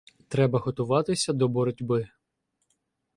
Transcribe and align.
Треба 0.27 0.59
готуватися 0.59 1.33
до 1.33 1.47
боротьби. 1.47 2.09